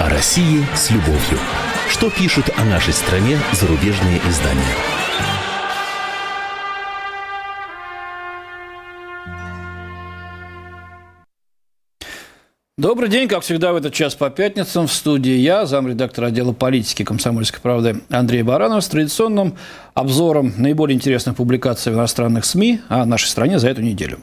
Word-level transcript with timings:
О 0.00 0.08
России 0.10 0.66
с 0.74 0.90
любовью. 0.90 1.38
Что 1.88 2.10
пишут 2.10 2.50
о 2.56 2.64
нашей 2.64 2.92
стране 2.92 3.38
зарубежные 3.52 4.18
издания? 4.28 4.74
Добрый 12.76 13.08
день, 13.08 13.26
как 13.26 13.42
всегда, 13.42 13.72
в 13.72 13.76
этот 13.76 13.94
час 13.94 14.14
по 14.14 14.28
пятницам 14.28 14.86
в 14.86 14.92
студии 14.92 15.32
я, 15.32 15.64
замредактор 15.64 16.24
отдела 16.24 16.52
политики 16.52 17.02
комсомольской 17.02 17.60
правды 17.60 18.02
Андрей 18.10 18.42
Баранов 18.42 18.84
с 18.84 18.88
традиционным 18.88 19.56
обзором 19.94 20.52
наиболее 20.58 20.94
интересных 20.94 21.36
публикаций 21.36 21.90
в 21.92 21.96
иностранных 21.96 22.44
СМИ 22.44 22.82
о 22.90 23.06
нашей 23.06 23.28
стране 23.28 23.58
за 23.58 23.70
эту 23.70 23.80
неделю. 23.80 24.20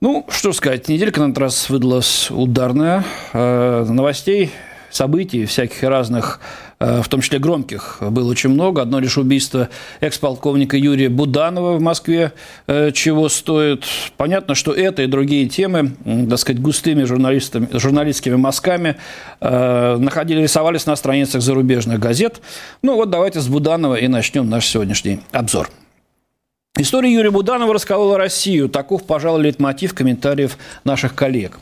Ну, 0.00 0.26
что 0.30 0.52
сказать, 0.52 0.88
неделька 0.88 1.20
на 1.20 1.26
этот 1.26 1.38
раз 1.38 1.68
выдалась 1.68 2.30
ударная. 2.30 3.04
Э, 3.32 3.84
новостей, 3.88 4.50
событий 4.90 5.44
всяких 5.44 5.82
разных 5.82 6.40
Э, 6.82 7.02
в 7.02 7.08
том 7.08 7.20
числе 7.20 7.38
громких, 7.38 7.98
было 8.00 8.30
очень 8.30 8.48
много. 8.48 8.80
Одно 8.80 9.00
лишь 9.00 9.18
убийство 9.18 9.68
экс-полковника 10.00 10.78
Юрия 10.78 11.10
Буданова 11.10 11.76
в 11.76 11.82
Москве 11.82 12.32
э, 12.66 12.90
чего 12.92 13.28
стоит. 13.28 13.84
Понятно, 14.16 14.54
что 14.54 14.72
это 14.72 15.02
и 15.02 15.06
другие 15.06 15.46
темы, 15.46 15.92
так 16.28 16.38
сказать, 16.38 16.62
густыми 16.62 17.04
журналистами, 17.04 17.68
журналистскими 17.72 18.36
мазками 18.36 18.96
э, 19.42 19.96
находили, 19.98 20.42
рисовались 20.42 20.86
на 20.86 20.96
страницах 20.96 21.42
зарубежных 21.42 21.98
газет. 21.98 22.40
Ну 22.82 22.94
вот 22.94 23.10
давайте 23.10 23.40
с 23.40 23.48
Буданова 23.48 23.96
и 23.96 24.08
начнем 24.08 24.48
наш 24.48 24.66
сегодняшний 24.66 25.20
обзор. 25.32 25.68
История 26.78 27.12
Юрия 27.12 27.30
Буданова 27.30 27.74
расколола 27.74 28.16
Россию. 28.16 28.68
Таков, 28.68 29.04
пожалуй, 29.04 29.42
лейтмотив 29.42 29.92
комментариев 29.92 30.56
наших 30.84 31.14
коллег. 31.14 31.58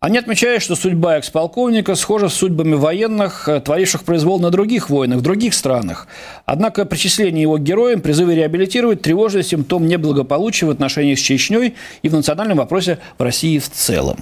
Они 0.00 0.16
отмечают, 0.16 0.62
что 0.62 0.74
судьба 0.74 1.18
экс-полковника 1.18 1.94
схожа 1.94 2.28
с 2.28 2.34
судьбами 2.34 2.74
военных, 2.74 3.48
э, 3.48 3.60
творивших 3.60 4.04
произвол 4.04 4.40
на 4.40 4.50
других 4.50 4.90
войнах, 4.90 5.18
в 5.18 5.22
других 5.22 5.54
странах. 5.54 6.08
Однако 6.44 6.86
причисление 6.86 7.42
его 7.42 7.56
к 7.56 7.62
героям, 7.62 8.00
призывы 8.00 8.34
реабилитировать 8.36 9.02
тревожный 9.02 9.44
симптом 9.44 9.86
неблагополучия 9.86 10.66
в 10.66 10.70
отношениях 10.70 11.18
с 11.18 11.22
Чечней 11.22 11.74
и 12.02 12.08
в 12.08 12.14
национальном 12.14 12.58
вопросе 12.58 12.98
в 13.18 13.22
России 13.22 13.58
в 13.58 13.68
целом. 13.70 14.18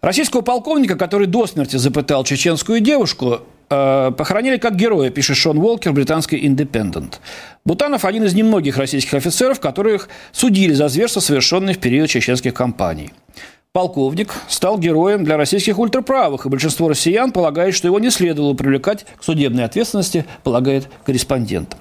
Российского 0.00 0.42
полковника, 0.42 0.96
который 0.96 1.26
до 1.26 1.46
смерти 1.46 1.76
запытал 1.76 2.24
чеченскую 2.24 2.80
девушку, 2.80 3.40
похоронили 3.70 4.56
как 4.56 4.74
героя, 4.74 5.10
пишет 5.10 5.36
Шон 5.36 5.58
Уолкер, 5.58 5.92
британский 5.92 6.44
«Индепендент». 6.44 7.20
Бутанов– 7.64 8.04
один 8.06 8.24
из 8.24 8.34
немногих 8.34 8.76
российских 8.76 9.14
офицеров, 9.14 9.60
которых 9.60 10.08
судили 10.32 10.72
за 10.74 10.88
зверство, 10.88 11.20
совершенное 11.20 11.74
в 11.74 11.78
период 11.78 12.10
чеченских 12.10 12.52
кампаний. 12.52 13.12
Полковник 13.72 14.34
стал 14.48 14.78
героем 14.78 15.24
для 15.24 15.36
российских 15.36 15.78
ультраправых, 15.78 16.44
и 16.44 16.48
большинство 16.48 16.88
россиян 16.88 17.30
полагает, 17.30 17.76
что 17.76 17.86
его 17.86 18.00
не 18.00 18.10
следовало 18.10 18.54
привлекать 18.54 19.06
к 19.16 19.22
судебной 19.22 19.62
ответственности, 19.62 20.24
полагает 20.42 20.88
корреспондент. 21.06 21.76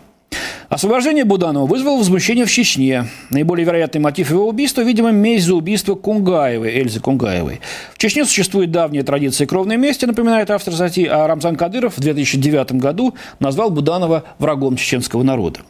Освобождение 0.69 1.25
Буданова 1.25 1.65
вызвало 1.65 1.97
возмущение 1.97 2.45
в 2.45 2.51
Чечне. 2.51 3.05
Наиболее 3.31 3.65
вероятный 3.65 3.99
мотив 3.99 4.29
его 4.29 4.47
убийства, 4.47 4.81
видимо, 4.81 5.09
месть 5.09 5.47
за 5.47 5.55
убийство 5.55 5.95
Кунгаевой, 5.95 6.69
Эльзы 6.69 6.99
Кунгаевой. 6.99 7.59
В 7.95 7.97
Чечне 7.97 8.23
существует 8.23 8.69
давняя 8.69 9.01
традиция 9.01 9.47
кровной 9.47 9.77
мести, 9.77 10.05
напоминает 10.05 10.51
автор 10.51 10.75
статьи, 10.75 11.07
а 11.07 11.25
Рамзан 11.25 11.55
Кадыров 11.55 11.97
в 11.97 11.99
2009 11.99 12.73
году 12.73 13.15
назвал 13.39 13.71
Буданова 13.71 14.25
врагом 14.37 14.75
чеченского 14.75 15.23
народа. 15.23 15.61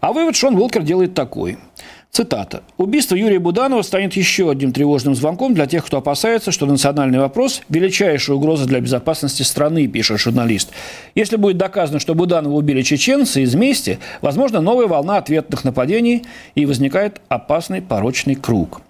А 0.00 0.14
вывод 0.14 0.34
Шон 0.36 0.56
Волкер 0.56 0.82
делает 0.84 1.12
такой– 1.12 1.58
Цитата. 2.12 2.64
«Убийство 2.76 3.14
Юрия 3.14 3.38
Буданова 3.38 3.82
станет 3.82 4.14
еще 4.14 4.50
одним 4.50 4.72
тревожным 4.72 5.14
звонком 5.14 5.54
для 5.54 5.66
тех, 5.66 5.86
кто 5.86 5.98
опасается, 5.98 6.50
что 6.50 6.66
национальный 6.66 7.20
вопрос– 7.20 7.62
величайшая 7.68 8.36
угроза 8.36 8.66
для 8.66 8.80
безопасности 8.80 9.44
страны», 9.44 9.86
пишет 9.86 10.18
журналист. 10.18 10.70
«Если 11.14 11.36
будет 11.36 11.56
доказано, 11.56 12.00
что 12.00 12.16
Буданова 12.16 12.52
убили 12.52 12.82
чеченцы 12.82 13.42
из 13.42 13.54
мести, 13.54 14.00
возможно, 14.22 14.60
новая 14.60 14.88
волна 14.88 15.18
ответных 15.18 15.62
нападений 15.62 16.24
и 16.56 16.66
возникает 16.66 17.20
опасный 17.28 17.80
порочный 17.80 18.34
круг». 18.34 18.82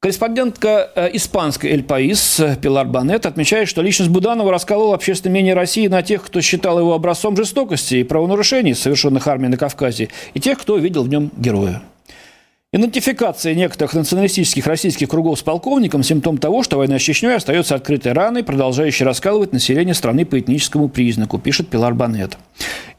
Корреспондентка 0.00 0.90
э, 0.96 1.10
испанской 1.12 1.70
«Эль 1.70 1.84
Паис» 1.84 2.40
Пилар 2.62 2.86
Банет 2.88 3.26
отмечает, 3.26 3.68
что 3.68 3.82
личность 3.82 4.10
Буданова 4.10 4.50
расколола 4.50 4.94
общественное 4.94 5.32
мнение 5.32 5.54
России 5.54 5.86
на 5.86 6.02
тех, 6.02 6.24
кто 6.24 6.40
считал 6.40 6.78
его 6.78 6.94
образцом 6.94 7.36
жестокости 7.36 7.96
и 7.96 8.04
правонарушений, 8.04 8.74
совершенных 8.74 9.28
армией 9.28 9.50
на 9.50 9.58
Кавказе, 9.58 10.08
и 10.32 10.40
тех, 10.40 10.58
кто 10.58 10.78
видел 10.78 11.04
в 11.04 11.08
нем 11.08 11.30
героя. 11.36 11.82
Идентификация 12.74 13.54
некоторых 13.54 13.92
националистических 13.92 14.66
российских 14.66 15.10
кругов 15.10 15.38
с 15.38 15.42
полковником– 15.42 16.02
симптом 16.04 16.38
того, 16.38 16.62
что 16.62 16.78
война 16.78 16.98
с 16.98 17.02
Чечней 17.02 17.36
остается 17.36 17.74
открытой 17.74 18.12
раной, 18.12 18.44
продолжающей 18.44 19.04
раскалывать 19.04 19.52
население 19.52 19.92
страны 19.92 20.24
по 20.24 20.40
этническому 20.40 20.88
признаку, 20.88 21.38
пишет 21.38 21.68
Пилар 21.68 21.92
Банет. 21.92 22.38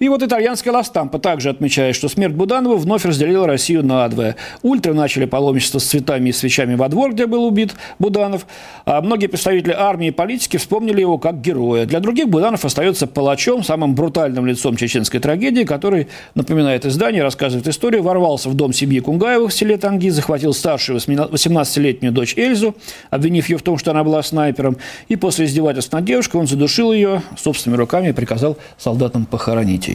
И 0.03 0.09
вот 0.09 0.21
итальянская 0.21 0.73
Ластампа 0.73 1.17
также 1.17 1.49
отмечает, 1.49 1.95
что 1.95 2.09
смерть 2.09 2.33
Буданова 2.33 2.75
вновь 2.75 3.05
разделила 3.05 3.47
Россию 3.47 3.85
надвое. 3.85 4.35
Ультры 4.61 4.93
начали 4.93 5.23
паломничество 5.23 5.79
с 5.79 5.85
цветами 5.85 6.27
и 6.27 6.31
свечами 6.33 6.75
во 6.75 6.89
двор, 6.89 7.13
где 7.13 7.25
был 7.25 7.45
убит 7.45 7.73
Буданов. 7.99 8.45
А 8.83 8.99
многие 8.99 9.27
представители 9.27 9.71
армии 9.71 10.09
и 10.09 10.11
политики 10.11 10.57
вспомнили 10.57 10.99
его 10.99 11.17
как 11.19 11.39
героя. 11.39 11.85
Для 11.85 12.01
других 12.01 12.27
Буданов 12.27 12.65
остается 12.65 13.07
палачом, 13.07 13.63
самым 13.63 13.95
брутальным 13.95 14.45
лицом 14.45 14.75
чеченской 14.75 15.21
трагедии, 15.21 15.63
который, 15.63 16.09
напоминает 16.35 16.85
издание, 16.85 17.23
рассказывает 17.23 17.65
историю, 17.69 18.03
ворвался 18.03 18.49
в 18.49 18.55
дом 18.55 18.73
семьи 18.73 18.99
Кунгаевых 18.99 19.51
в 19.51 19.53
селе 19.53 19.77
Танги, 19.77 20.09
захватил 20.09 20.53
старшую 20.53 20.99
18-летнюю 20.99 22.11
дочь 22.11 22.33
Эльзу, 22.35 22.75
обвинив 23.09 23.47
ее 23.47 23.57
в 23.57 23.61
том, 23.61 23.77
что 23.77 23.91
она 23.91 24.03
была 24.03 24.21
снайпером, 24.21 24.75
и 25.07 25.15
после 25.15 25.45
издевательств 25.45 25.93
над 25.93 26.03
девушкой 26.03 26.41
он 26.41 26.47
задушил 26.47 26.91
ее 26.91 27.21
собственными 27.37 27.79
руками 27.79 28.09
и 28.09 28.11
приказал 28.11 28.57
солдатам 28.77 29.25
похоронить 29.25 29.87
ее. 29.87 29.92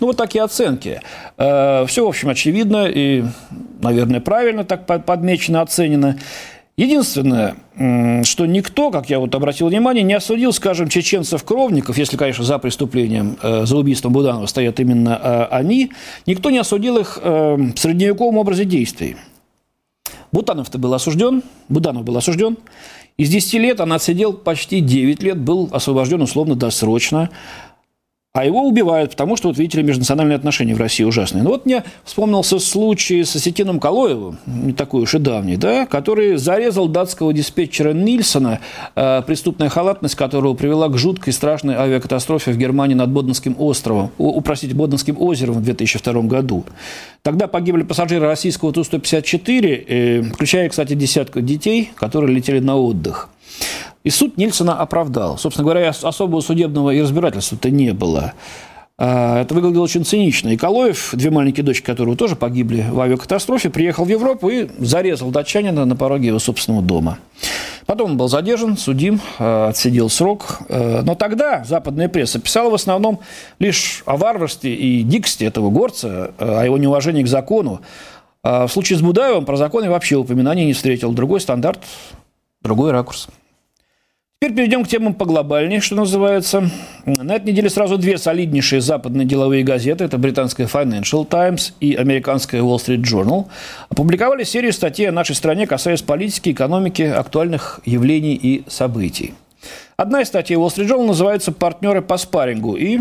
Ну, 0.00 0.08
вот 0.08 0.16
такие 0.16 0.42
оценки. 0.42 1.00
Э, 1.38 1.84
Все, 1.86 2.04
в 2.04 2.08
общем, 2.08 2.28
очевидно 2.28 2.86
и, 2.86 3.24
наверное, 3.80 4.20
правильно 4.20 4.64
так 4.64 4.86
подмечено, 4.86 5.62
оценено. 5.62 6.18
Единственное, 6.76 7.56
что 8.24 8.44
никто, 8.44 8.90
как 8.90 9.08
я 9.08 9.18
вот 9.18 9.34
обратил 9.34 9.68
внимание, 9.68 10.04
не 10.04 10.12
осудил, 10.12 10.52
скажем, 10.52 10.88
чеченцев-кровников, 10.88 11.96
если, 11.96 12.18
конечно, 12.18 12.44
за 12.44 12.58
преступлением, 12.58 13.38
э, 13.42 13.64
за 13.64 13.76
убийством 13.76 14.12
Буданова 14.12 14.44
стоят 14.46 14.78
именно 14.78 15.18
э, 15.22 15.44
они, 15.50 15.92
никто 16.26 16.50
не 16.50 16.58
осудил 16.58 16.98
их 16.98 17.16
в 17.16 17.74
средневековом 17.76 18.36
образе 18.36 18.64
действий. 18.66 19.16
Бутанов-то 20.32 20.78
был 20.78 20.92
осужден, 20.92 21.42
Буданов 21.68 22.04
был 22.04 22.16
осужден. 22.16 22.58
Из 23.16 23.30
10 23.30 23.54
лет 23.54 23.80
он 23.80 23.92
отсидел 23.92 24.34
почти 24.34 24.80
9 24.80 25.22
лет, 25.22 25.38
был 25.38 25.70
освобожден 25.72 26.20
условно-досрочно. 26.20 27.30
А 28.36 28.44
его 28.44 28.68
убивают, 28.68 29.12
потому 29.12 29.34
что, 29.36 29.48
вот 29.48 29.56
видите 29.56 29.78
ли, 29.78 29.84
межнациональные 29.84 30.36
отношения 30.36 30.74
в 30.74 30.78
России 30.78 31.04
ужасные. 31.04 31.42
Ну 31.42 31.48
вот 31.48 31.64
мне 31.64 31.84
вспомнился 32.04 32.58
случай 32.58 33.24
с 33.24 33.34
Осетином 33.34 33.80
Калоевым, 33.80 34.36
не 34.44 34.74
такой 34.74 35.04
уж 35.04 35.14
и 35.14 35.18
давний, 35.18 35.56
да, 35.56 35.86
который 35.86 36.36
зарезал 36.36 36.86
датского 36.86 37.32
диспетчера 37.32 37.94
Нильсона, 37.94 38.60
э, 38.94 39.22
преступная 39.26 39.70
халатность 39.70 40.16
которого 40.16 40.52
привела 40.52 40.90
к 40.90 40.98
жуткой 40.98 41.32
страшной 41.32 41.76
авиакатастрофе 41.76 42.52
в 42.52 42.58
Германии 42.58 42.94
над 42.94 43.08
Боденским 43.08 43.56
островом, 43.58 44.10
о, 44.18 44.38
простите, 44.42 44.74
Боденским 44.74 45.16
озером 45.18 45.54
в 45.54 45.62
2002 45.62 46.20
году. 46.24 46.66
Тогда 47.22 47.46
погибли 47.46 47.84
пассажиры 47.84 48.26
российского 48.26 48.70
Ту-154, 48.70 49.84
э, 49.88 50.22
включая, 50.34 50.68
кстати, 50.68 50.92
десятку 50.92 51.40
детей, 51.40 51.90
которые 51.96 52.36
летели 52.36 52.58
на 52.58 52.76
отдых. 52.76 53.30
И 54.04 54.10
суд 54.10 54.36
Нильсона 54.36 54.78
оправдал. 54.78 55.36
Собственно 55.36 55.64
говоря, 55.64 55.88
особого 55.88 56.40
судебного 56.40 56.90
и 56.90 57.00
разбирательства-то 57.00 57.70
не 57.70 57.92
было. 57.92 58.34
А, 58.98 59.42
это 59.42 59.52
выглядело 59.54 59.82
очень 59.82 60.04
цинично. 60.04 60.48
И 60.50 60.56
Калоев, 60.56 61.10
две 61.12 61.30
маленькие 61.30 61.64
дочки 61.64 61.84
которого 61.84 62.16
тоже 62.16 62.34
погибли 62.34 62.86
в 62.88 62.98
авиакатастрофе, 63.00 63.68
приехал 63.68 64.04
в 64.04 64.08
Европу 64.08 64.48
и 64.48 64.68
зарезал 64.78 65.30
датчанина 65.30 65.84
на 65.84 65.96
пороге 65.96 66.28
его 66.28 66.38
собственного 66.38 66.82
дома. 66.82 67.18
Потом 67.84 68.12
он 68.12 68.16
был 68.16 68.28
задержан, 68.28 68.76
судим, 68.76 69.20
а, 69.38 69.68
отсидел 69.68 70.08
срок. 70.08 70.60
А, 70.68 71.02
но 71.02 71.14
тогда 71.14 71.62
западная 71.64 72.08
пресса 72.08 72.40
писала 72.40 72.70
в 72.70 72.74
основном 72.74 73.20
лишь 73.58 74.02
о 74.06 74.16
варварстве 74.16 74.74
и 74.74 75.02
дикости 75.02 75.44
этого 75.44 75.70
горца, 75.70 76.32
о 76.38 76.64
его 76.64 76.78
неуважении 76.78 77.22
к 77.22 77.28
закону. 77.28 77.80
В 78.42 78.68
случае 78.68 78.96
с 78.96 79.02
Будаевым 79.02 79.44
про 79.44 79.56
закон 79.56 79.82
я 79.82 79.90
вообще 79.90 80.14
упоминания 80.14 80.64
не 80.64 80.72
встретил. 80.72 81.10
Другой 81.12 81.40
стандарт, 81.40 81.80
другой 82.62 82.92
ракурс. 82.92 83.28
Теперь 84.38 84.54
перейдем 84.54 84.84
к 84.84 84.88
темам 84.88 85.14
поглобальнее, 85.14 85.80
что 85.80 85.94
называется. 85.94 86.68
На 87.06 87.36
этой 87.36 87.52
неделе 87.52 87.70
сразу 87.70 87.96
две 87.96 88.18
солиднейшие 88.18 88.82
западные 88.82 89.26
деловые 89.26 89.64
газеты, 89.64 90.04
это 90.04 90.18
британская 90.18 90.66
Financial 90.66 91.24
Times 91.24 91.72
и 91.80 91.94
американская 91.94 92.60
Wall 92.60 92.76
Street 92.76 93.00
Journal, 93.00 93.46
опубликовали 93.88 94.44
серию 94.44 94.74
статей 94.74 95.08
о 95.08 95.12
нашей 95.12 95.34
стране, 95.34 95.66
касаясь 95.66 96.02
политики, 96.02 96.50
экономики, 96.50 97.00
актуальных 97.00 97.80
явлений 97.86 98.34
и 98.34 98.62
событий. 98.68 99.32
Одна 99.96 100.20
из 100.20 100.28
статей 100.28 100.56
Wall 100.56 100.68
Street 100.68 100.86
Journal 100.86 101.06
называется 101.06 101.50
«Партнеры 101.50 102.02
по 102.02 102.18
спаррингу» 102.18 102.76
и 102.76 103.00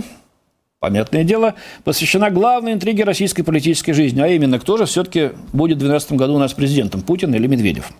понятное 0.80 1.26
дело, 1.26 1.56
посвящена 1.84 2.30
главной 2.30 2.72
интриге 2.72 3.04
российской 3.04 3.44
политической 3.44 3.92
жизни, 3.92 4.22
а 4.22 4.28
именно, 4.28 4.58
кто 4.58 4.78
же 4.78 4.86
все-таки 4.86 5.32
будет 5.52 5.80
в 5.80 5.82
2012 5.82 6.14
году 6.14 6.36
у 6.36 6.40
нас 6.40 6.54
президентом, 6.54 7.02
Путин 7.02 7.36
или 7.36 7.46
Медведев. 7.46 7.92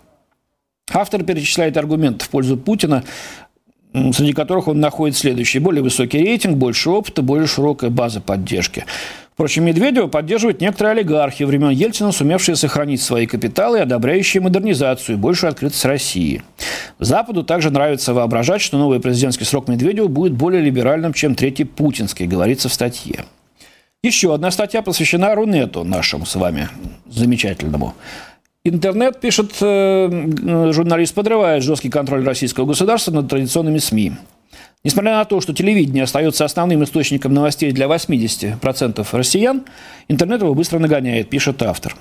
Автор 0.96 1.22
перечисляет 1.24 1.76
аргументы 1.76 2.24
в 2.24 2.30
пользу 2.30 2.56
Путина, 2.56 3.04
среди 3.92 4.32
которых 4.32 4.66
он 4.68 4.80
находит 4.80 5.14
следующие. 5.14 5.60
Более 5.60 5.82
высокий 5.82 6.18
рейтинг, 6.18 6.56
больше 6.56 6.88
опыта, 6.88 7.20
более 7.20 7.46
широкая 7.46 7.90
база 7.90 8.22
поддержки. 8.22 8.86
Впрочем, 9.34 9.66
Медведева 9.66 10.06
поддерживают 10.06 10.62
некоторые 10.62 10.92
олигархи 10.92 11.42
времен 11.42 11.68
Ельцина, 11.68 12.12
сумевшие 12.12 12.56
сохранить 12.56 13.02
свои 13.02 13.26
капиталы 13.26 13.76
и 13.76 13.82
одобряющие 13.82 14.40
модернизацию 14.40 15.16
и 15.16 15.18
большую 15.18 15.50
открытость 15.50 15.84
России. 15.84 16.42
Западу 16.98 17.44
также 17.44 17.70
нравится 17.70 18.14
воображать, 18.14 18.62
что 18.62 18.78
новый 18.78 18.98
президентский 18.98 19.44
срок 19.44 19.68
Медведева 19.68 20.08
будет 20.08 20.32
более 20.32 20.62
либеральным, 20.62 21.12
чем 21.12 21.34
третий 21.34 21.64
путинский, 21.64 22.26
говорится 22.26 22.70
в 22.70 22.72
статье. 22.72 23.26
Еще 24.02 24.32
одна 24.32 24.50
статья 24.50 24.80
посвящена 24.80 25.34
Рунету, 25.34 25.84
нашему 25.84 26.24
с 26.24 26.36
вами 26.36 26.70
замечательному. 27.06 27.92
Интернет, 28.68 29.20
пишет 29.20 29.52
э, 29.60 30.72
журналист, 30.72 31.14
подрывает 31.14 31.62
жесткий 31.62 31.88
контроль 31.88 32.24
российского 32.24 32.64
государства 32.64 33.12
над 33.12 33.28
традиционными 33.28 33.78
СМИ. 33.78 34.14
Несмотря 34.82 35.12
на 35.12 35.24
то, 35.24 35.40
что 35.40 35.54
телевидение 35.54 36.02
остается 36.02 36.44
основным 36.44 36.82
источником 36.82 37.32
новостей 37.32 37.70
для 37.70 37.86
80% 37.86 39.06
россиян, 39.12 39.62
интернет 40.08 40.42
его 40.42 40.52
быстро 40.52 40.80
нагоняет, 40.80 41.30
пишет 41.30 41.62
автор. 41.62 41.94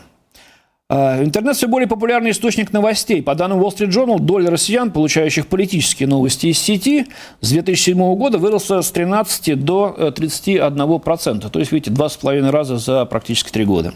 А, 0.89 1.23
интернет 1.23 1.55
все 1.55 1.67
более 1.67 1.87
популярный 1.87 2.31
источник 2.31 2.73
новостей. 2.73 3.21
По 3.21 3.35
данным 3.35 3.59
Wall 3.59 3.69
Street 3.69 3.89
Journal, 3.89 4.19
доля 4.19 4.49
россиян, 4.49 4.89
получающих 4.89 5.45
политические 5.45 6.07
новости 6.07 6.47
из 6.47 6.57
сети, 6.57 7.05
с 7.41 7.51
2007 7.51 8.15
года 8.15 8.39
выросла 8.39 8.81
с 8.81 8.89
13 8.89 9.63
до 9.63 9.95
31%. 9.99 11.47
То 11.47 11.59
есть, 11.59 11.71
видите, 11.71 11.91
два 11.91 12.09
с 12.09 12.17
половиной 12.17 12.49
раза 12.49 12.77
за 12.77 13.05
практически 13.05 13.51
три 13.51 13.65
года. 13.65 13.93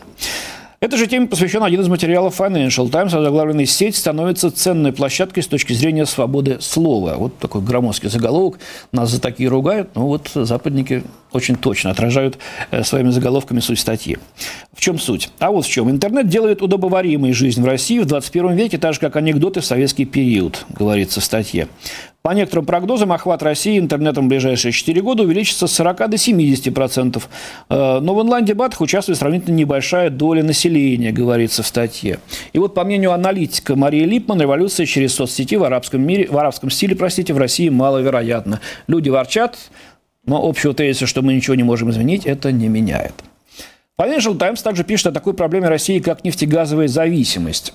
Этой 0.81 0.97
же 0.97 1.07
теме 1.07 1.27
посвящен 1.27 1.61
один 1.61 1.81
из 1.81 1.89
материалов 1.89 2.39
Financial 2.39 2.89
Times, 2.89 3.13
озаглавленный 3.13 3.65
«Сеть 3.65 3.97
становится 3.97 4.49
ценной 4.49 4.93
площадкой 4.93 5.41
с 5.41 5.47
точки 5.47 5.73
зрения 5.73 6.05
свободы 6.05 6.59
слова». 6.61 7.15
Вот 7.17 7.37
такой 7.37 7.61
громоздкий 7.61 8.09
заголовок. 8.09 8.59
Нас 8.93 9.11
за 9.11 9.19
такие 9.19 9.49
ругают, 9.49 9.89
но 9.95 10.07
вот 10.07 10.31
западники 10.33 11.03
очень 11.31 11.55
точно 11.55 11.91
отражают 11.91 12.37
э, 12.71 12.83
своими 12.83 13.09
заголовками 13.09 13.59
суть 13.59 13.79
статьи. 13.79 14.17
В 14.73 14.81
чем 14.81 14.99
суть? 14.99 15.29
А 15.39 15.51
вот 15.51 15.65
в 15.65 15.69
чем. 15.69 15.89
Интернет 15.89 16.27
делает 16.27 16.61
удобоваримой 16.61 17.33
жизнь 17.33 17.61
в 17.61 17.65
России 17.65 17.99
в 17.99 18.05
21 18.05 18.53
веке, 18.53 18.77
так 18.77 18.93
же, 18.93 18.99
как 18.99 19.15
анекдоты 19.15 19.61
в 19.61 19.65
советский 19.65 20.05
период, 20.05 20.65
говорится 20.69 21.21
в 21.21 21.23
статье. 21.23 21.67
По 22.21 22.31
некоторым 22.31 22.65
прогнозам, 22.65 23.13
охват 23.13 23.41
России 23.43 23.79
интернетом 23.79 24.25
в 24.25 24.27
ближайшие 24.27 24.73
4 24.73 25.01
года 25.01 25.23
увеличится 25.23 25.67
с 25.67 25.71
40 25.71 26.09
до 26.09 26.17
70%. 26.17 27.21
Э, 27.69 27.99
но 28.01 28.13
в 28.13 28.17
онлайн-дебатах 28.17 28.81
участвует 28.81 29.17
сравнительно 29.17 29.55
небольшая 29.55 30.09
доля 30.09 30.43
населения, 30.43 31.11
говорится 31.11 31.63
в 31.63 31.67
статье. 31.67 32.19
И 32.51 32.59
вот 32.59 32.73
по 32.73 32.83
мнению 32.83 33.13
аналитика 33.13 33.77
Марии 33.77 34.03
Липман, 34.03 34.41
революция 34.41 34.85
через 34.85 35.13
соцсети 35.13 35.55
в 35.55 35.63
арабском, 35.63 36.01
мире, 36.01 36.27
в 36.29 36.37
арабском 36.37 36.69
стиле 36.69 36.95
простите, 36.95 37.33
в 37.33 37.37
России 37.37 37.69
маловероятна. 37.69 38.59
Люди 38.87 39.07
ворчат, 39.07 39.57
но 40.29 40.47
общего 40.47 40.75
тезиса, 40.75 41.07
что 41.07 41.23
мы 41.23 41.33
ничего 41.33 41.55
не 41.55 41.63
можем 41.63 41.89
изменить, 41.89 42.25
это 42.25 42.51
не 42.51 42.67
меняет. 42.67 43.13
Financial 43.99 44.37
Times 44.37 44.61
также 44.61 44.83
пишет 44.83 45.07
о 45.07 45.11
такой 45.11 45.33
проблеме 45.33 45.67
России, 45.67 45.99
как 45.99 46.23
нефтегазовая 46.23 46.87
зависимость. 46.87 47.73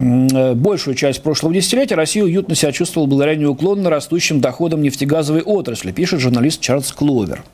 Э, 0.00 0.54
большую 0.54 0.94
часть 0.94 1.22
прошлого 1.22 1.52
десятилетия 1.52 1.94
Россия 1.94 2.24
уютно 2.24 2.54
себя 2.54 2.72
чувствовала 2.72 3.06
благодаря 3.06 3.34
неуклонно 3.34 3.90
растущим 3.90 4.40
доходам 4.40 4.80
нефтегазовой 4.80 5.42
отрасли, 5.42 5.92
пишет 5.92 6.20
журналист 6.20 6.60
Чарльз 6.60 6.90
Кловер. 6.90 7.44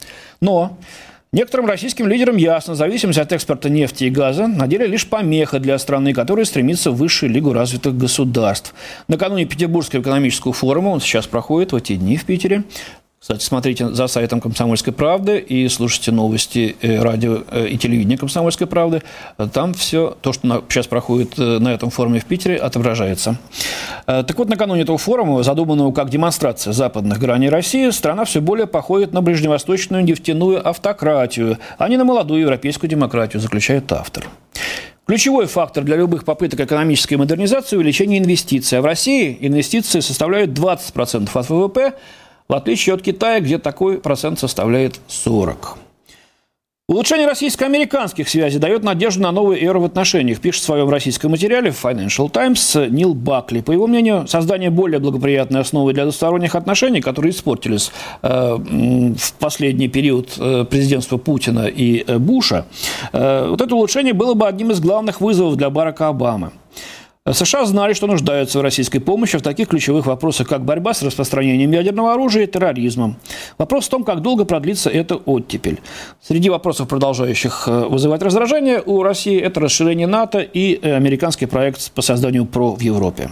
Но 0.41 0.79
Некоторым 1.35 1.67
российским 1.67 2.07
лидерам 2.07 2.37
ясно, 2.37 2.77
зависимость 2.77 3.19
от 3.19 3.33
экспорта 3.33 3.69
нефти 3.69 4.05
и 4.05 4.09
газа 4.09 4.47
на 4.47 4.69
деле 4.69 4.87
лишь 4.87 5.05
помеха 5.09 5.59
для 5.59 5.77
страны, 5.79 6.15
которая 6.15 6.45
стремится 6.45 6.93
в 6.93 6.97
высшую 6.97 7.33
лигу 7.33 7.53
развитых 7.53 7.99
государств. 7.99 8.73
Накануне 9.09 9.45
Петербургского 9.45 10.01
экономического 10.01 10.53
форума, 10.53 10.91
он 10.91 11.01
сейчас 11.01 11.27
проходит 11.27 11.73
в 11.73 11.75
эти 11.75 11.97
дни 11.97 12.17
в 12.17 12.25
Питере, 12.25 12.63
кстати, 13.25 13.43
смотрите 13.43 13.89
за 13.89 14.07
сайтом 14.07 14.39
«Комсомольской 14.39 14.93
правды» 14.93 15.39
и 15.39 15.67
слушайте 15.71 16.13
новости 16.13 16.77
э, 16.83 17.01
радио 17.01 17.39
э, 17.51 17.69
и 17.69 17.79
телевидения 17.79 18.19
«Комсомольской 18.19 18.67
правды». 18.67 19.03
Там 19.55 19.73
все 19.73 20.15
то, 20.21 20.35
что 20.35 20.63
сейчас 20.69 20.87
проходит 20.89 21.39
э, 21.39 21.59
на 21.59 21.73
этом 21.73 21.89
форуме 21.89 22.21
в 22.21 22.27
Питере, 22.27 22.57
отображается. 22.57 23.39
Так 24.05 24.37
вот, 24.37 24.51
накануне 24.51 24.83
этого 24.83 24.99
форума, 24.99 25.43
задуманного 25.43 25.91
как 25.93 26.11
демонстрация 26.11 26.75
западных 26.75 27.19
граней 27.19 27.49
России, 27.49 27.89
страна 27.89 28.27
все 28.27 28.43
более 28.43 28.67
походит 28.67 29.15
на 29.15 29.23
ближневосточную 29.23 30.05
нефтяную 30.05 30.69
автократию, 30.69 31.57
а 31.79 31.89
не 31.89 31.97
на 31.97 32.05
молодую 32.05 32.43
европейскую 32.43 32.91
демократию, 32.91 33.41
заключает 33.41 33.91
автор. 33.91 34.27
Ключевой 35.07 35.47
фактор 35.47 35.83
для 35.83 35.97
любых 35.97 36.27
попыток 36.27 36.61
экономической 36.61 37.15
модернизации– 37.15 37.77
увеличение 37.79 38.19
инвестиций. 38.19 38.77
А 38.77 38.83
в 38.83 38.85
России 38.85 39.39
инвестиции 39.41 40.01
составляют 40.01 40.51
20% 40.51 41.31
от 41.33 41.49
ВВП– 41.49 41.95
в 42.49 42.55
отличие 42.55 42.95
от 42.95 43.03
Китая, 43.03 43.41
где 43.41 43.59
такой 43.59 43.99
процент 43.99 44.39
составляет 44.39 45.01
40. 45.09 45.79
Улучшение 46.87 47.27
российско-американских 47.27 48.29
связей 48.29 48.59
дает 48.59 48.83
надежду 48.83 49.23
на 49.23 49.33
новую 49.33 49.59
эру 49.59 49.81
в 49.81 49.87
отношениях, 49.87 50.39
пишет 50.39 50.61
в 50.61 50.67
своем 50.67 50.91
российском 50.91 51.31
материале 51.31 51.71
в 51.71 51.83
Financial 51.83 52.29
Times 52.29 52.77
Нил 52.91 53.15
Бакли. 53.15 53.63
По 53.63 53.73
его 53.73 53.87
мнению, 53.87 54.27
создание 54.29 54.69
более 54.69 54.99
благоприятной 54.99 55.63
основы 55.63 55.95
для 55.95 56.03
двусторонних 56.03 56.55
отношений, 56.55 57.01
которые 57.01 57.31
испортились 57.31 57.91
э, 58.21 58.57
в 58.59 59.33
последний 59.39 59.89
период 59.89 60.35
э, 60.39 60.67
президентства 60.69 61.17
Путина 61.17 61.69
и 61.69 62.05
э, 62.07 62.19
Буша, 62.19 62.67
э, 63.15 63.47
вот 63.49 63.63
это 63.63 63.75
улучшение 63.75 64.13
было 64.13 64.35
бы 64.35 64.47
одним 64.47 64.71
из 64.71 64.81
главных 64.81 65.23
вызовов 65.23 65.57
для 65.57 65.71
Барака 65.71 66.09
Обамы. 66.09 66.51
США 67.33 67.65
знали, 67.65 67.95
что 67.95 68.07
нуждаются 68.07 68.59
в 68.59 68.63
российской 68.63 68.99
помощи 68.99 69.39
в 69.39 69.43
таких 69.43 69.69
ключевых 69.69 70.05
вопросах, 70.05 70.47
как 70.47 70.63
борьба 70.63 70.93
с 70.93 71.03
распространением 71.03 71.73
ядерного 71.73 72.13
оружия 72.13 72.43
и 72.43 72.47
терроризмом. 72.47 73.17
Вопрос 73.57 73.87
в 73.87 73.89
том, 73.89 74.05
как 74.05 74.21
долго 74.21 74.45
продлится 74.45 74.91
эта 74.91 75.17
оттепель. 75.17 75.81
Среди 76.21 76.51
вопросов, 76.51 76.87
продолжающих 76.87 77.65
э, 77.67 77.87
вызывать 77.89 78.23
раздражение 78.23 78.83
у 78.85 79.03
России, 79.03 79.41
это 79.41 79.61
расширение 79.61 80.07
НАТО 80.07 80.41
и 80.41 80.79
э, 80.83 80.95
американский 80.95 81.47
проект 81.47 81.93
по 81.93 82.03
созданию 82.03 82.45
ПРО 82.45 82.73
в 82.75 82.83
Европе. 82.83 83.31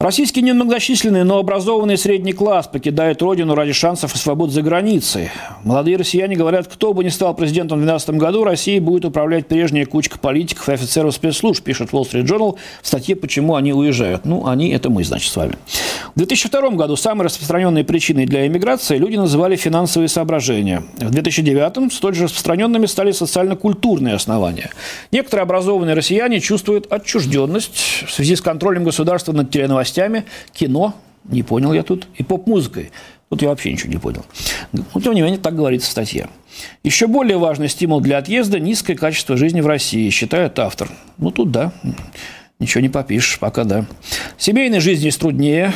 Российский 0.00 0.40
немногочисленный, 0.40 1.24
но 1.24 1.36
образованный 1.36 1.98
средний 1.98 2.32
класс 2.32 2.66
покидает 2.66 3.20
родину 3.20 3.54
ради 3.54 3.74
шансов 3.74 4.14
и 4.14 4.16
свобод 4.16 4.50
за 4.50 4.62
границей. 4.62 5.28
Молодые 5.62 5.98
россияне 5.98 6.36
говорят, 6.36 6.68
кто 6.68 6.94
бы 6.94 7.04
ни 7.04 7.10
стал 7.10 7.34
президентом 7.34 7.80
в 7.80 7.84
2012 7.84 8.10
году, 8.18 8.44
Россией 8.44 8.80
будет 8.80 9.04
управлять 9.04 9.46
прежняя 9.46 9.84
кучка 9.84 10.18
политиков 10.18 10.70
и 10.70 10.72
офицеров 10.72 11.14
спецслужб, 11.14 11.62
пишет 11.62 11.90
Wall 11.90 12.10
Street 12.10 12.24
Journal 12.24 12.56
в 12.80 12.86
статье 12.88 13.14
«Почему 13.14 13.56
они 13.56 13.74
уезжают». 13.74 14.24
Ну, 14.24 14.46
они– 14.46 14.70
это 14.72 14.88
мы, 14.88 15.04
значит, 15.04 15.30
с 15.30 15.36
вами. 15.36 15.56
В 16.14 16.18
2002 16.18 16.70
году 16.70 16.96
самой 16.96 17.26
распространенной 17.26 17.84
причиной 17.84 18.24
для 18.24 18.46
эмиграции 18.46 18.96
люди 18.96 19.16
называли 19.16 19.56
финансовые 19.56 20.08
соображения. 20.08 20.82
В 20.96 21.10
2009 21.10 21.92
столь 21.92 22.14
же 22.14 22.24
распространенными 22.24 22.86
стали 22.86 23.12
социально-культурные 23.12 24.14
основания. 24.14 24.70
Некоторые 25.12 25.42
образованные 25.42 25.94
россияне 25.94 26.40
чувствуют 26.40 26.90
отчужденность 26.90 28.06
в 28.06 28.10
связи 28.10 28.34
с 28.34 28.40
контролем 28.40 28.84
государства 28.84 29.32
над 29.32 29.50
теленовостями 29.50 29.89
новостями, 29.90 30.24
кино, 30.52 30.94
не 31.24 31.42
понял 31.42 31.72
я 31.72 31.82
тут, 31.82 32.06
и 32.16 32.22
поп-музыкой. 32.22 32.90
Тут 33.28 33.42
я 33.42 33.48
вообще 33.48 33.72
ничего 33.72 33.92
не 33.92 33.98
понял. 33.98 34.24
Но, 34.72 34.84
тем 35.00 35.12
не 35.14 35.22
менее, 35.22 35.38
так 35.38 35.54
говорится 35.54 35.88
в 35.88 35.92
статье. 35.92 36.28
Еще 36.82 37.06
более 37.06 37.38
важный 37.38 37.68
стимул 37.68 38.00
для 38.00 38.18
отъезда– 38.18 38.58
низкое 38.60 38.96
качество 38.96 39.36
жизни 39.36 39.60
в 39.60 39.66
России, 39.66 40.10
считает 40.10 40.58
автор. 40.58 40.88
Ну, 41.16 41.30
тут 41.30 41.52
да, 41.52 41.72
ничего 42.58 42.80
не 42.80 42.88
попишешь, 42.88 43.38
пока 43.38 43.64
да. 43.64 43.86
Семейной 44.36 44.80
жизни 44.80 45.10
труднее, 45.10 45.72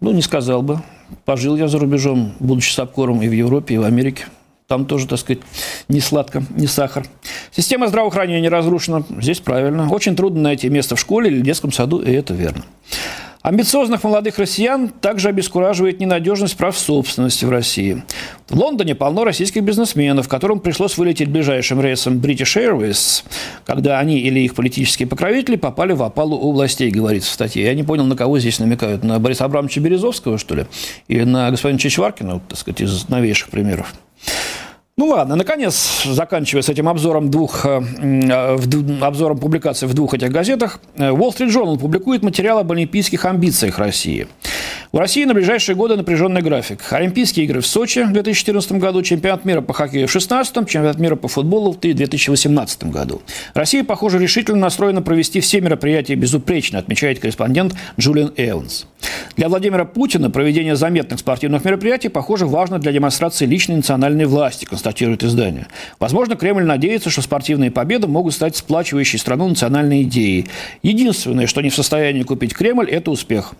ну, 0.00 0.12
не 0.12 0.22
сказал 0.22 0.62
бы. 0.62 0.82
Пожил 1.24 1.56
я 1.56 1.68
за 1.68 1.78
рубежом, 1.78 2.34
будучи 2.38 2.72
сапкором 2.72 3.22
и 3.22 3.28
в 3.28 3.32
Европе, 3.32 3.74
и 3.74 3.78
в 3.78 3.82
Америке. 3.82 4.26
Там 4.66 4.86
тоже, 4.86 5.06
так 5.06 5.18
сказать, 5.18 5.42
не 5.88 6.00
сладко, 6.00 6.42
не 6.50 6.66
сахар. 6.66 7.06
Система 7.54 7.88
здравоохранения 7.88 8.48
разрушена. 8.48 9.04
Здесь 9.20 9.40
правильно. 9.40 9.90
Очень 9.90 10.16
трудно 10.16 10.40
найти 10.40 10.70
место 10.70 10.96
в 10.96 11.00
школе 11.00 11.30
или 11.30 11.42
детском 11.42 11.70
саду, 11.70 11.98
и 12.00 12.10
это 12.10 12.32
верно. 12.32 12.64
Амбициозных 13.44 14.02
молодых 14.04 14.38
россиян 14.38 14.88
также 14.88 15.28
обескураживает 15.28 16.00
ненадежность 16.00 16.56
прав 16.56 16.78
собственности 16.78 17.44
в 17.44 17.50
России. 17.50 18.02
В 18.48 18.58
Лондоне 18.58 18.94
полно 18.94 19.22
российских 19.22 19.62
бизнесменов, 19.62 20.28
которым 20.28 20.60
пришлось 20.60 20.96
вылететь 20.96 21.28
ближайшим 21.28 21.78
рейсом 21.82 22.20
British 22.20 22.56
Airways, 22.56 23.22
когда 23.66 23.98
они 23.98 24.18
или 24.18 24.40
их 24.40 24.54
политические 24.54 25.06
покровители 25.06 25.56
попали 25.56 25.92
в 25.92 26.02
опалу 26.02 26.38
у 26.38 26.52
властей, 26.52 26.88
говорится 26.90 27.32
в 27.32 27.34
статье. 27.34 27.64
Я 27.64 27.74
не 27.74 27.82
понял, 27.82 28.06
на 28.06 28.16
кого 28.16 28.38
здесь 28.38 28.58
намекают. 28.60 29.04
На 29.04 29.18
Бориса 29.18 29.44
Абрамовича 29.44 29.82
Березовского, 29.82 30.38
что 30.38 30.54
ли? 30.54 30.66
Или 31.08 31.24
на 31.24 31.50
господина 31.50 31.78
Чичваркина, 31.78 32.40
так 32.48 32.58
сказать, 32.58 32.80
из 32.80 33.10
новейших 33.10 33.50
примеров? 33.50 33.92
Ну 34.96 35.06
ладно, 35.06 35.34
наконец, 35.34 36.04
заканчивая 36.04 36.62
с 36.62 36.68
этим 36.68 36.88
обзором 36.88 37.28
двух, 37.28 37.66
э, 37.66 37.82
э, 38.00 39.00
обзором 39.00 39.38
публикаций 39.38 39.88
в 39.88 39.94
двух 39.94 40.14
этих 40.14 40.30
газетах, 40.30 40.78
э, 40.96 41.08
Wall 41.08 41.34
Street 41.36 41.48
Journal 41.48 41.76
публикует 41.76 42.22
материал 42.22 42.58
об 42.58 42.70
олимпийских 42.70 43.24
амбициях 43.24 43.80
России. 43.80 44.28
У 44.94 44.98
России 44.98 45.24
на 45.24 45.34
ближайшие 45.34 45.74
годы 45.74 45.96
напряженный 45.96 46.40
график. 46.40 46.78
Олимпийские 46.92 47.46
игры 47.46 47.60
в 47.60 47.66
Сочи 47.66 48.04
в 48.04 48.12
2014 48.12 48.74
году, 48.74 49.02
чемпионат 49.02 49.44
мира 49.44 49.60
по 49.60 49.72
хоккею 49.72 50.06
в 50.06 50.12
2016, 50.12 50.68
чемпионат 50.68 51.00
мира 51.00 51.16
по 51.16 51.26
футболу 51.26 51.72
в 51.72 51.80
2018 51.80 52.84
году. 52.92 53.20
Россия, 53.54 53.82
похоже, 53.82 54.20
решительно 54.20 54.58
настроена 54.58 55.02
провести 55.02 55.40
все 55.40 55.60
мероприятия 55.60 56.14
безупречно, 56.14 56.78
отмечает 56.78 57.18
корреспондент 57.18 57.74
Джулиан 57.98 58.32
Эванс. 58.36 58.86
Для 59.36 59.48
Владимира 59.48 59.84
Путина 59.84 60.30
проведение 60.30 60.76
заметных 60.76 61.18
спортивных 61.18 61.64
мероприятий, 61.64 62.08
похоже, 62.08 62.46
важно 62.46 62.78
для 62.78 62.92
демонстрации 62.92 63.46
личной 63.46 63.74
национальной 63.74 64.26
власти, 64.26 64.64
констатирует 64.64 65.24
издание. 65.24 65.66
Возможно, 65.98 66.36
Кремль 66.36 66.62
надеется, 66.62 67.10
что 67.10 67.20
спортивные 67.20 67.72
победы 67.72 68.06
могут 68.06 68.32
стать 68.32 68.54
сплачивающей 68.54 69.18
страну 69.18 69.48
национальной 69.48 70.04
идеей. 70.04 70.46
Единственное, 70.84 71.48
что 71.48 71.62
не 71.62 71.70
в 71.70 71.74
состоянии 71.74 72.22
купить 72.22 72.54
Кремль, 72.54 72.88
это 72.88 73.10
успех. 73.10 73.54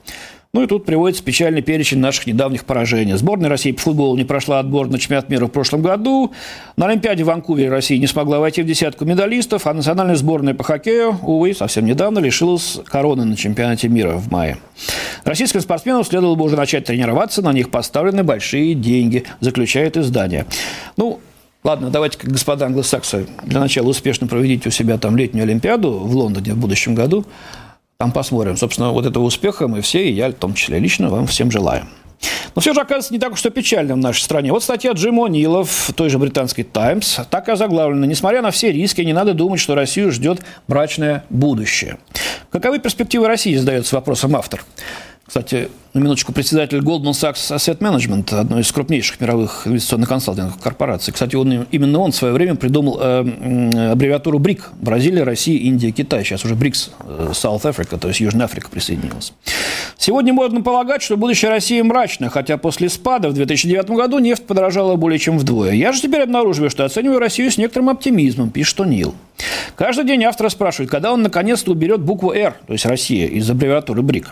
Ну 0.55 0.63
и 0.63 0.69
тут 0.69 0.87
приводится 0.87 1.23
печальный 1.25 1.63
перечень 1.63 1.99
наших 1.99 2.29
недавних 2.29 2.65
поражений. 2.65 3.15
Сборная 3.15 3.51
России 3.51 3.73
по 3.73 3.81
футболу 3.81 4.17
не 4.17 4.23
прошла 4.23 4.61
отбор 4.61 4.89
на 4.89 5.01
чемпионат 5.01 5.29
мира 5.29 5.47
в 5.47 5.49
прошлом 5.49 5.83
году. 5.83 6.33
На 6.77 6.87
Олимпиаде 6.87 7.25
в 7.25 7.27
Ванкувере 7.27 7.69
Россия 7.69 7.99
не 7.99 8.07
смогла 8.07 8.39
войти 8.39 8.63
в 8.63 8.67
десятку 8.67 9.05
медалистов, 9.05 9.67
а 9.67 9.75
национальная 9.75 10.15
сборная 10.15 10.55
по 10.55 10.63
хоккею, 10.63 11.19
увы, 11.23 11.55
совсем 11.55 11.85
недавно 11.87 12.21
лишилась 12.21 12.79
короны 12.85 13.25
на 13.25 13.37
чемпионате 13.37 13.89
мира 13.89 14.13
в 14.13 14.31
мае. 14.31 14.57
Российским 15.25 15.61
спортсменам 15.61 16.05
следовало 16.05 16.37
бы 16.37 16.45
уже 16.45 16.55
начать 16.55 16.85
тренироваться, 16.85 17.43
на 17.43 17.53
них 17.53 17.71
поставлены 17.71 18.23
большие 18.23 18.75
деньги, 18.75 19.25
заключает 19.41 19.97
издание. 19.97 20.47
Ну, 20.97 21.19
Ладно, 21.65 21.89
давайте, 21.89 22.19
господа 22.23 22.67
англосаксы, 22.67 23.27
для 23.43 23.59
начала 23.59 23.89
успешно 23.89 24.27
проведите 24.27 24.69
у 24.69 24.71
себя 24.71 24.99
там 24.99 25.17
летнюю 25.17 25.45
Олимпиаду 25.45 25.93
в 25.93 26.15
Лондоне 26.15 26.53
в 26.53 26.59
будущем 26.59 26.95
году. 26.95 27.25
Посмотрим. 28.13 28.57
Собственно, 28.57 28.91
вот 28.91 29.07
этого 29.07 29.25
успеха 29.25 29.69
мы 29.69 29.81
все, 29.81 30.09
и 30.09 30.13
я 30.13 30.29
в 30.29 30.35
том 30.35 30.55
числе 30.55 30.79
лично, 30.79 31.09
вам 31.09 31.27
всем 31.27 31.51
желаю. 31.51 31.87
Но 32.55 32.61
все 32.61 32.73
же 32.73 32.81
оказывается 32.81 33.13
не 33.13 33.19
так 33.19 33.33
уж 33.33 33.45
и 33.45 33.51
печально 33.51 33.95
в 33.95 33.99
нашей 33.99 34.23
стране. 34.23 34.53
Вот 34.53 34.63
статья 34.63 34.93
Джима 34.93 35.27
О'Нила 35.27 35.65
в 35.65 35.93
той 35.95 36.09
же 36.09 36.19
британской 36.19 36.65
«Таймс» 36.65 37.19
так 37.31 37.49
и 37.49 37.57
заглавлена. 37.57 38.07
Несмотря 38.07 38.43
на 38.43 38.51
все 38.51 38.73
риски, 38.73 39.03
не 39.03 39.13
надо 39.13 39.35
думать, 39.35 39.61
что 39.61 39.75
Россию 39.75 40.13
ждет 40.13 40.41
брачное 40.69 41.25
будущее. 41.31 41.99
Каковы 42.51 42.79
перспективы 42.79 43.27
России, 43.27 43.57
задается 43.57 43.97
вопросом 43.97 44.37
автор. 44.37 44.65
Кстати, 45.27 45.69
на 45.95 46.01
минуточку, 46.01 46.33
председатель 46.33 46.79
Goldman 46.79 47.13
Sachs 47.13 47.55
Asset 47.55 47.79
Management, 47.79 48.35
одной 48.35 48.63
из 48.63 48.73
крупнейших 48.73 49.21
мировых 49.21 49.63
инвестиционных 49.67 50.09
консалтинговых 50.09 50.59
корпораций. 50.59 51.15
Кстати, 51.15 51.37
он, 51.37 51.67
именно 51.71 52.01
он 52.01 52.11
в 52.11 52.17
свое 52.17 52.35
время 52.35 52.57
придумал 52.57 52.99
э, 53.01 53.93
аббревиатуру 53.93 54.41
БРИК. 54.41 54.71
Бразилия, 54.81 55.23
Россия, 55.23 55.57
Индия, 55.61 55.93
Китай. 55.93 56.25
Сейчас 56.25 56.45
уже 56.45 56.57
БРИКС, 56.57 56.91
э, 56.99 57.29
South 57.31 57.63
Africa, 57.63 57.97
то 57.97 58.09
есть 58.09 58.19
Южная 58.19 58.47
Африка 58.47 58.69
присоединилась. 58.71 59.33
Сегодня 59.97 60.33
можно 60.33 60.63
полагать, 60.63 61.01
что 61.01 61.17
будущее 61.17 61.53
России 61.53 61.81
мрачно, 61.81 62.29
хотя 62.29 62.59
после 62.59 62.89
спада 62.89 63.29
в 63.29 63.35
2009 63.35 63.91
году 63.91 64.19
нефть 64.19 64.47
подорожала 64.47 64.97
более 64.97 65.21
чем 65.21 65.39
вдвое. 65.39 65.73
Я 65.73 65.93
же 65.93 66.03
теперь 66.03 66.23
обнаруживаю, 66.23 66.71
что 66.71 66.85
оцениваю 66.85 67.21
Россию 67.21 67.53
с 67.53 67.57
некоторым 67.57 67.91
оптимизмом, 67.91 68.51
пишет 68.51 68.81
Нил. 68.81 69.15
Каждый 69.77 70.05
день 70.05 70.25
автора 70.25 70.49
спрашивают, 70.49 70.91
когда 70.91 71.13
он 71.13 71.23
наконец-то 71.23 71.73
уберет 71.73 72.01
букву 72.01 72.33
«Р», 72.33 72.55
то 72.67 72.73
есть 72.73 72.87
Россия, 72.87 73.27
из 73.27 73.49
аббревиатуры 73.51 74.03
БРИК. 74.03 74.31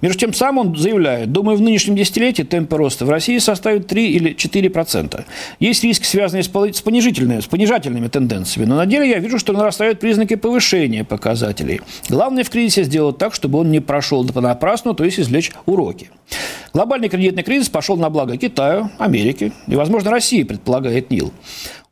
Между 0.00 0.18
тем 0.18 0.34
сам 0.34 0.58
он 0.58 0.76
заявляет, 0.76 0.99
думаю, 1.26 1.56
в 1.56 1.60
нынешнем 1.60 1.96
десятилетии 1.96 2.42
темпы 2.42 2.76
роста 2.76 3.04
в 3.04 3.10
России 3.10 3.38
составят 3.38 3.86
3 3.86 4.10
или 4.10 4.32
4 4.34 4.70
процента. 4.70 5.24
Есть 5.58 5.84
риски, 5.84 6.04
связанные 6.04 6.42
с 6.42 6.48
понижительными, 6.48 7.40
с 7.40 7.46
понижательными 7.46 8.08
тенденциями, 8.08 8.66
но 8.68 8.76
на 8.76 8.86
деле 8.86 9.08
я 9.08 9.18
вижу, 9.18 9.38
что 9.38 9.52
нарастают 9.52 10.00
признаки 10.00 10.36
повышения 10.36 11.04
показателей. 11.04 11.80
Главное 12.08 12.44
в 12.44 12.50
кризисе 12.50 12.84
сделать 12.84 13.18
так, 13.18 13.34
чтобы 13.34 13.58
он 13.58 13.70
не 13.70 13.80
прошел 13.80 14.26
понапрасну, 14.26 14.94
то 14.94 15.04
есть 15.04 15.18
извлечь 15.20 15.52
уроки. 15.66 16.10
Глобальный 16.72 17.08
кредитный 17.08 17.42
кризис 17.42 17.68
пошел 17.68 17.96
на 17.96 18.10
благо 18.10 18.36
Китаю, 18.36 18.90
Америки 18.98 19.52
и, 19.66 19.74
возможно, 19.74 20.10
России, 20.10 20.44
предполагает 20.44 21.10
НИЛ. 21.10 21.32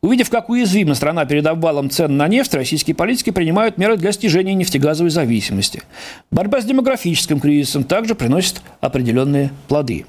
Увидев, 0.01 0.29
как 0.29 0.49
уязвима 0.49 0.95
страна 0.95 1.25
перед 1.25 1.45
обвалом 1.45 1.89
цен 1.89 2.15
на 2.15 2.29
нефть, 2.29 2.53
российские 2.53 2.95
политики 2.95 3.31
принимают 3.31 3.77
меры 3.77 3.97
для 3.97 4.13
снижения 4.13 4.53
нефтегазовой 4.53 5.09
зависимости. 5.09 5.83
Борьба 6.31 6.61
с 6.61 6.65
демографическим 6.65 7.41
кризисом 7.41 7.83
также 7.83 8.15
приносит 8.15 8.61
определенные 8.79 9.51
плоды. 9.67 10.05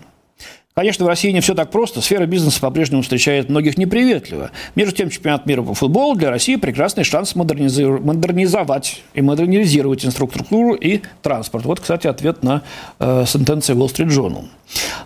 Конечно, 0.81 1.05
в 1.05 1.09
России 1.09 1.31
не 1.31 1.43
все 1.43 1.55
так 1.55 1.71
просто. 1.71 2.01
Сфера 2.01 2.25
бизнеса 2.25 2.59
по-прежнему 2.59 3.03
встречает 3.03 3.51
многих 3.51 3.77
неприветливо. 3.77 4.51
Между 4.77 4.97
тем, 4.97 5.11
чемпионат 5.11 5.45
мира 5.45 5.61
по 5.61 5.75
футболу 5.75 6.15
для 6.15 6.31
России 6.31 6.57
прекрасный 6.57 7.05
шанс 7.05 7.35
модернизовать 7.35 9.03
и 9.13 9.21
модернизировать 9.21 10.07
инфраструктуру 10.07 10.73
и 10.73 11.03
транспорт. 11.21 11.67
Вот, 11.67 11.81
кстати, 11.81 12.07
ответ 12.07 12.43
на 12.43 12.63
э, 12.99 13.25
сентенцию 13.27 13.77
Wall 13.77 13.93
Street 13.93 14.09
Journal. 14.09 14.47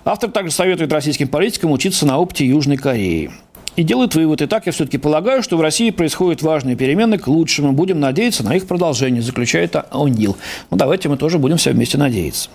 Автор 0.04 0.30
также 0.30 0.52
советует 0.52 0.92
российским 0.92 1.26
политикам 1.26 1.72
учиться 1.72 2.06
на 2.06 2.20
опыте 2.20 2.46
Южной 2.46 2.76
Кореи 2.76 3.32
и 3.74 3.82
делают 3.82 4.14
вывод. 4.14 4.42
И 4.42 4.46
так 4.46 4.66
я 4.66 4.70
все-таки 4.72 4.98
полагаю, 4.98 5.42
что 5.42 5.56
в 5.56 5.60
России 5.60 5.90
происходят 5.90 6.40
важные 6.40 6.76
перемены 6.76 7.18
к 7.18 7.26
лучшему. 7.26 7.72
Будем 7.72 7.98
надеяться 7.98 8.44
на 8.44 8.54
их 8.54 8.68
продолжение, 8.68 9.22
заключает 9.22 9.74
О'Нил. 9.74 10.36
Ну, 10.70 10.76
давайте 10.76 11.08
мы 11.08 11.16
тоже 11.16 11.40
будем 11.40 11.56
все 11.56 11.72
вместе 11.72 11.98
надеяться. 11.98 12.48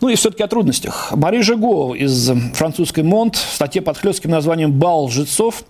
Ну 0.00 0.08
и 0.08 0.14
все-таки 0.14 0.42
о 0.42 0.48
трудностях. 0.48 1.12
Мари 1.14 1.40
Жего 1.40 1.94
из 1.94 2.30
французской 2.54 3.02
«Монт» 3.02 3.36
в 3.36 3.54
статье 3.54 3.82
под 3.82 3.98
хлестким 3.98 4.30
названием 4.30 4.72
«Бал 4.72 5.04
лжецов» 5.04 5.64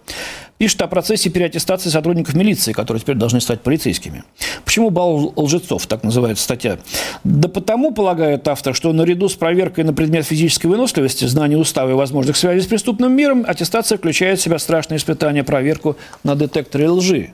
пишет 0.59 0.83
о 0.83 0.89
процессе 0.89 1.31
переаттестации 1.31 1.89
сотрудников 1.89 2.35
милиции, 2.35 2.73
которые 2.73 3.01
теперь 3.01 3.17
должны 3.17 3.41
стать 3.41 3.61
полицейскими. 3.61 4.25
Почему 4.65 4.91
бал 4.91 5.33
лжецов, 5.37 5.87
так 5.87 6.03
называется 6.03 6.45
статья? 6.45 6.79
Да 7.25 7.49
потому, 7.49 7.93
полагает 7.93 8.47
автор, 8.49 8.75
что 8.75 8.93
наряду 8.93 9.29
с 9.29 9.35
проверкой 9.35 9.85
на 9.85 9.95
предмет 9.95 10.27
физической 10.27 10.67
выносливости, 10.67 11.25
знания 11.27 11.57
устава 11.57 11.91
и 11.91 11.95
возможных 11.95 12.37
связей 12.37 12.61
с 12.61 12.67
преступным 12.67 13.13
миром, 13.13 13.45
аттестация 13.47 13.99
включает 13.99 14.41
в 14.41 14.43
себя 14.43 14.59
страшное 14.59 14.99
испытание, 14.99 15.45
проверку 15.45 15.97
на 16.25 16.35
детекторе 16.35 16.89
лжи. 16.89 17.31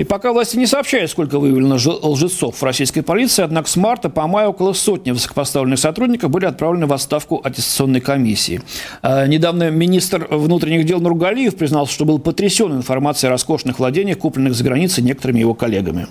И 0.00 0.04
пока 0.04 0.32
власти 0.32 0.56
не 0.56 0.64
сообщают, 0.64 1.10
сколько 1.10 1.38
выявлено 1.38 1.74
лжецов 1.74 2.56
в 2.56 2.62
российской 2.62 3.02
полиции, 3.02 3.42
однако 3.42 3.68
с 3.68 3.76
марта 3.76 4.08
по 4.08 4.26
май 4.26 4.46
около 4.46 4.72
сотни 4.72 5.10
высокопоставленных 5.10 5.78
сотрудников 5.78 6.30
были 6.30 6.46
отправлены 6.46 6.86
в 6.86 6.92
отставку 6.94 7.38
аттестационной 7.44 8.00
комиссии. 8.00 8.62
А, 9.02 9.26
недавно 9.26 9.70
министр 9.70 10.26
внутренних 10.30 10.86
дел 10.86 11.00
Нургалиев 11.00 11.54
признался, 11.54 11.92
что 11.92 12.06
был 12.06 12.18
потрясен 12.18 12.72
информацией 12.72 13.28
о 13.28 13.32
роскошных 13.32 13.78
владениях, 13.78 14.16
купленных 14.16 14.54
за 14.54 14.64
границей 14.64 15.04
некоторыми 15.04 15.40
его 15.40 15.52
коллегами. 15.52 16.06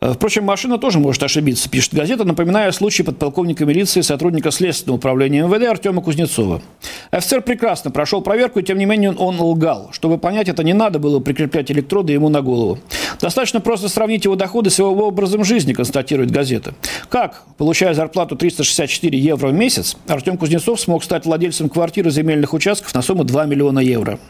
Э, 0.00 0.12
впрочем, 0.12 0.44
машина 0.44 0.78
тоже 0.78 1.00
может 1.00 1.22
ошибиться, 1.24 1.68
пишет 1.68 1.92
газета, 1.92 2.24
напоминая 2.24 2.70
случай 2.70 3.02
подполковника 3.02 3.64
милиции, 3.64 4.00
сотрудника 4.00 4.52
Следственного 4.52 4.98
управления 4.98 5.42
МВД 5.42 5.64
Артема 5.64 6.02
Кузнецова. 6.02 6.62
Офицер 7.10 7.42
прекрасно 7.42 7.90
прошел 7.90 8.22
проверку, 8.22 8.60
и 8.60 8.62
тем 8.62 8.78
не 8.78 8.84
менее 8.84 9.12
он 9.12 9.40
лгал. 9.40 9.90
Чтобы 9.92 10.18
понять 10.18 10.48
это, 10.48 10.62
не 10.62 10.72
надо 10.72 11.00
было 11.00 11.18
прикреплять 11.18 11.70
электроды 11.72 12.12
ему 12.12 12.28
на 12.28 12.42
голову. 12.42 12.78
Достаточно 13.20 13.60
просто 13.60 13.88
сравнить 13.88 14.24
его 14.24 14.36
доходы 14.36 14.70
с 14.70 14.78
его 14.78 14.90
образом 15.08 15.42
жизни, 15.42 15.72
констатирует 15.72 16.30
газета. 16.30 16.74
Как, 17.08 17.42
получая 17.56 17.94
зарплату 17.94 18.36
364 18.36 19.18
евро 19.18 19.48
в 19.48 19.52
месяц, 19.52 19.96
Артем 20.06 20.36
Кузнецов 20.36 20.80
смог 20.80 21.02
стать 21.02 21.24
владельцем 21.24 21.68
квартиры 21.68 22.10
земельных 22.10 22.54
участков 22.54 22.94
на 22.94 23.02
сумму 23.02 23.24
2 23.24 23.46
миллиона 23.46 23.80
евро. 23.80 24.20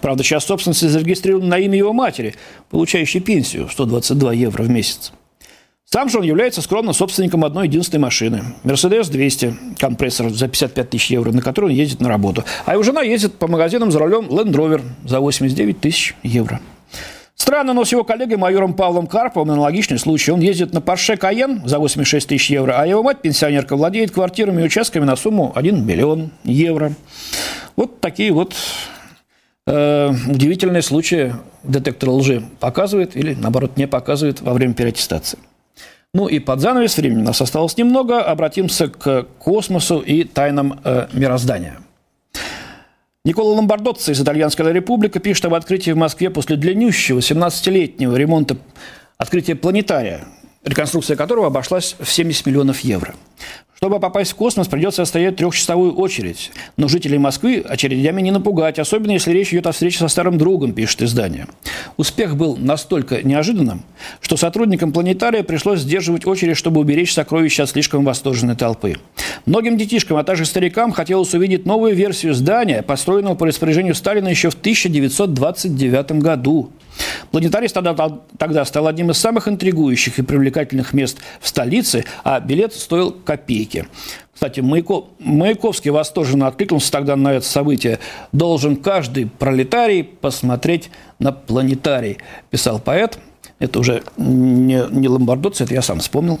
Правда, 0.00 0.22
сейчас 0.22 0.44
собственность 0.44 0.88
зарегистрирована 0.88 1.48
на 1.48 1.58
имя 1.58 1.78
его 1.78 1.92
матери, 1.92 2.34
получающей 2.70 3.20
пенсию 3.20 3.68
122 3.68 4.32
евро 4.34 4.62
в 4.62 4.70
месяц. 4.70 5.12
Сам 5.88 6.08
же 6.08 6.18
он 6.18 6.24
является 6.24 6.62
скромно 6.62 6.92
собственником 6.92 7.44
одной 7.44 7.68
единственной 7.68 8.00
машины. 8.00 8.42
Мерседес 8.64 9.08
200, 9.08 9.54
компрессор 9.78 10.30
за 10.30 10.48
55 10.48 10.90
тысяч 10.90 11.10
евро, 11.12 11.30
на 11.30 11.40
которой 11.40 11.66
он 11.66 11.70
ездит 11.70 12.00
на 12.00 12.08
работу. 12.08 12.42
А 12.64 12.72
его 12.72 12.82
жена 12.82 13.02
ездит 13.02 13.34
по 13.34 13.46
магазинам 13.46 13.92
за 13.92 14.00
рулем 14.00 14.26
Land 14.26 14.50
Rover 14.50 14.82
за 15.04 15.20
89 15.20 15.80
тысяч 15.80 16.16
евро. 16.24 16.60
Странно, 17.36 17.72
но 17.72 17.84
с 17.84 17.92
его 17.92 18.02
коллегой 18.02 18.36
майором 18.36 18.74
Павлом 18.74 19.06
Карповым 19.06 19.52
аналогичный 19.52 19.98
случай. 19.98 20.32
Он 20.32 20.40
ездит 20.40 20.72
на 20.72 20.78
Porsche 20.78 21.16
Cayenne 21.16 21.64
за 21.68 21.78
86 21.78 22.26
тысяч 22.26 22.50
евро, 22.50 22.74
а 22.76 22.84
его 22.84 23.04
мать, 23.04 23.22
пенсионерка, 23.22 23.76
владеет 23.76 24.10
квартирами 24.10 24.62
и 24.62 24.64
участками 24.64 25.04
на 25.04 25.14
сумму 25.14 25.52
1 25.54 25.86
миллион 25.86 26.30
евро. 26.42 26.94
Вот 27.76 28.00
такие 28.00 28.32
вот 28.32 28.56
э, 29.68 30.10
удивительные 30.26 30.82
случаи 30.82 31.34
детектор 31.62 32.08
лжи 32.08 32.42
показывает 32.58 33.16
или, 33.16 33.34
наоборот, 33.34 33.76
не 33.76 33.86
показывает 33.86 34.40
во 34.40 34.52
время 34.52 34.74
переаттестации. 34.74 35.38
Ну 36.16 36.28
и 36.28 36.38
под 36.38 36.60
занавес 36.60 36.96
времени 36.96 37.20
нас 37.20 37.42
осталось 37.42 37.76
немного. 37.76 38.22
Обратимся 38.22 38.88
к 38.88 39.24
космосу 39.38 39.98
и 39.98 40.24
тайнам 40.24 40.80
э, 40.82 41.08
мироздания. 41.12 41.76
Никола 43.26 43.52
Ломбардоцци 43.52 44.12
из 44.12 44.22
Итальянской 44.22 44.72
Республики 44.72 45.18
пишет 45.18 45.44
об 45.44 45.52
открытии 45.52 45.90
в 45.90 45.98
Москве 45.98 46.30
после 46.30 46.56
длиннющего 46.56 47.18
17-летнего 47.18 48.16
ремонта 48.16 48.56
открытия 49.18 49.56
планетария, 49.56 50.24
реконструкция 50.66 51.16
которого 51.16 51.46
обошлась 51.46 51.96
в 51.98 52.10
70 52.10 52.44
миллионов 52.44 52.80
евро. 52.80 53.14
Чтобы 53.76 54.00
попасть 54.00 54.32
в 54.32 54.36
космос, 54.36 54.68
придется 54.68 55.04
стоять 55.04 55.36
трехчасовую 55.36 55.94
очередь. 55.94 56.50
Но 56.78 56.88
жителей 56.88 57.18
Москвы 57.18 57.62
очередями 57.66 58.22
не 58.22 58.30
напугать, 58.30 58.78
особенно 58.78 59.12
если 59.12 59.32
речь 59.32 59.52
идет 59.52 59.66
о 59.66 59.72
встрече 59.72 59.98
со 59.98 60.08
старым 60.08 60.38
другом, 60.38 60.72
пишет 60.72 61.02
издание. 61.02 61.46
Успех 61.98 62.36
был 62.36 62.56
настолько 62.56 63.22
неожиданным, 63.22 63.82
что 64.22 64.38
сотрудникам 64.38 64.92
планетария 64.92 65.42
пришлось 65.42 65.80
сдерживать 65.80 66.26
очередь, 66.26 66.56
чтобы 66.56 66.80
уберечь 66.80 67.12
сокровища 67.12 67.64
от 67.64 67.70
слишком 67.70 68.02
восторженной 68.04 68.56
толпы. 68.56 68.96
Многим 69.44 69.76
детишкам, 69.76 70.16
а 70.16 70.24
также 70.24 70.46
старикам 70.46 70.90
хотелось 70.92 71.34
увидеть 71.34 71.66
новую 71.66 71.94
версию 71.94 72.32
здания, 72.32 72.82
построенного 72.82 73.34
по 73.34 73.46
распоряжению 73.46 73.94
Сталина 73.94 74.28
еще 74.28 74.48
в 74.48 74.54
1929 74.54 76.12
году. 76.12 76.70
Планетарий 77.30 77.68
тогда, 77.68 78.20
тогда 78.38 78.64
стал 78.64 78.86
одним 78.86 79.10
из 79.10 79.18
самых 79.18 79.48
интригующих 79.48 80.18
и 80.18 80.22
привлекательных 80.22 80.92
мест 80.92 81.18
в 81.40 81.48
столице, 81.48 82.04
а 82.24 82.40
билет 82.40 82.74
стоил 82.74 83.10
копейки. 83.12 83.86
Кстати, 84.32 84.60
Маяко, 84.60 85.04
Маяковский 85.18 85.90
восторженно 85.90 86.46
откликнулся 86.46 86.92
тогда 86.92 87.16
на 87.16 87.34
это 87.34 87.46
событие. 87.46 87.98
«Должен 88.32 88.76
каждый 88.76 89.26
пролетарий 89.26 90.04
посмотреть 90.04 90.90
на 91.18 91.32
планетарий», 91.32 92.18
писал 92.50 92.78
поэт. 92.78 93.18
Это 93.58 93.78
уже 93.78 94.02
не, 94.18 94.84
не 94.90 95.08
Ломбардоци, 95.08 95.64
это 95.64 95.72
я 95.72 95.80
сам 95.80 96.00
вспомнил 96.00 96.38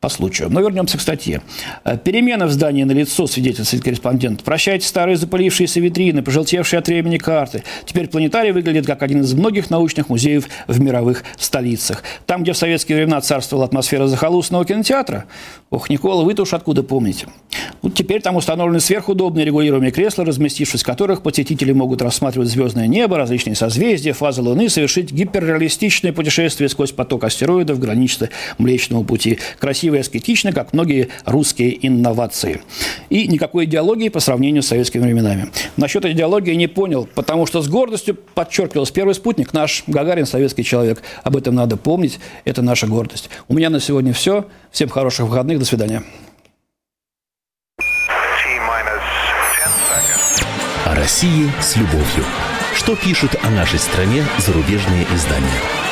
по 0.00 0.08
случаю. 0.08 0.48
Но 0.50 0.62
вернемся 0.62 0.96
к 0.96 1.02
статье. 1.02 1.42
Э, 1.84 1.98
перемена 1.98 2.46
в 2.46 2.50
здании 2.50 2.84
на 2.84 2.92
лицо, 2.92 3.26
свидетельствует 3.26 3.84
корреспондент. 3.84 4.42
Прощайте 4.42 4.88
старые 4.88 5.16
запылившиеся 5.16 5.78
витрины, 5.78 6.22
пожелтевшие 6.22 6.78
от 6.78 6.88
времени 6.88 7.18
карты. 7.18 7.64
Теперь 7.84 8.08
планетарий 8.08 8.52
выглядит 8.52 8.86
как 8.86 9.02
один 9.02 9.20
из 9.20 9.34
многих 9.34 9.68
научных 9.68 10.08
музеев 10.08 10.48
в 10.66 10.80
мировых 10.80 11.22
столицах. 11.36 12.02
Там, 12.24 12.44
где 12.44 12.54
в 12.54 12.56
советские 12.56 12.96
времена 12.96 13.20
царствовала 13.20 13.66
атмосфера 13.66 14.06
захолустного 14.06 14.64
кинотеатра, 14.64 15.26
ох, 15.68 15.90
Никола, 15.90 16.24
вы-то 16.24 16.42
уж 16.44 16.54
откуда 16.54 16.82
помните? 16.82 17.26
Вот 17.82 17.94
теперь 17.94 18.22
там 18.22 18.36
установлены 18.36 18.80
сверхудобные 18.80 19.44
регулируемые 19.44 19.90
кресла, 19.90 20.24
разместившись 20.24 20.82
в 20.82 20.86
которых 20.86 21.22
посетители 21.22 21.72
могут 21.72 22.00
рассматривать 22.00 22.48
звездное 22.48 22.86
небо, 22.86 23.18
различные 23.18 23.54
созвездия, 23.54 24.14
фазы 24.14 24.40
Луны, 24.40 24.70
совершить 24.70 25.12
гиперреалистичное 25.12 26.14
путешествие 26.14 26.70
сквозь 26.70 26.92
поток 26.92 27.24
астероидов, 27.24 27.78
границы 27.78 28.30
Млечного 28.56 29.04
Пути. 29.04 29.38
Красиво 29.58 29.89
красиво 29.90 29.94
и 29.96 29.98
аскетично, 29.98 30.52
как 30.52 30.72
многие 30.72 31.08
русские 31.24 31.86
инновации. 31.86 32.62
И 33.10 33.26
никакой 33.28 33.64
идеологии 33.64 34.08
по 34.08 34.20
сравнению 34.20 34.62
с 34.62 34.68
советскими 34.68 35.02
временами. 35.02 35.50
Насчет 35.76 36.04
идеологии 36.04 36.54
не 36.54 36.68
понял, 36.68 37.08
потому 37.14 37.46
что 37.46 37.62
с 37.62 37.68
гордостью 37.68 38.16
подчеркивалось 38.34 38.90
первый 38.90 39.14
спутник, 39.14 39.52
наш 39.52 39.84
Гагарин, 39.86 40.26
советский 40.26 40.64
человек. 40.64 41.02
Об 41.24 41.36
этом 41.36 41.54
надо 41.54 41.76
помнить, 41.76 42.20
это 42.44 42.62
наша 42.62 42.86
гордость. 42.86 43.30
У 43.48 43.54
меня 43.54 43.70
на 43.70 43.80
сегодня 43.80 44.12
все. 44.12 44.44
Всем 44.70 44.88
хороших 44.88 45.26
выходных, 45.26 45.58
до 45.58 45.64
свидания. 45.64 46.02
О 50.84 50.94
России 50.94 51.50
с 51.60 51.76
любовью. 51.76 52.24
Что 52.74 52.96
пишут 52.96 53.36
о 53.42 53.50
нашей 53.50 53.78
стране 53.78 54.24
зарубежные 54.38 55.04
издания? 55.14 55.89